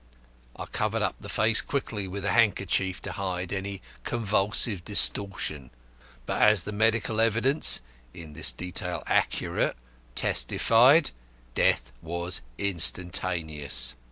I 0.55 0.65
covered 0.65 1.03
up 1.03 1.17
the 1.19 1.29
face 1.29 1.61
quickly 1.61 2.07
with 2.07 2.25
a 2.25 2.31
handkerchief 2.31 3.03
to 3.03 3.11
hide 3.11 3.53
any 3.53 3.83
convulsive 4.03 4.83
distortion. 4.83 5.69
But 6.25 6.41
as 6.41 6.63
the 6.63 6.71
medical 6.71 7.21
evidence 7.21 7.81
(in 8.11 8.33
this 8.33 8.51
detail 8.51 9.03
accurate) 9.05 9.77
testified, 10.15 11.11
death 11.53 11.91
was 12.01 12.41
instantaneous. 12.57 13.93